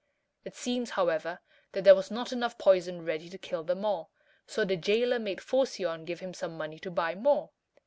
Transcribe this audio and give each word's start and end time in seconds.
It 0.43 0.55
seems, 0.55 0.89
however, 0.89 1.41
that 1.73 1.83
there 1.83 1.93
was 1.93 2.09
not 2.09 2.31
enough 2.33 2.57
poison 2.57 3.05
ready 3.05 3.29
to 3.29 3.37
kill 3.37 3.61
them 3.63 3.85
all, 3.85 4.09
so 4.47 4.65
the 4.65 4.75
jailer 4.75 5.19
made 5.19 5.41
Phocion 5.41 6.05
give 6.05 6.21
him 6.21 6.33
some 6.33 6.57
money 6.57 6.79
to 6.79 6.89
buy 6.89 7.13
more. 7.13 7.51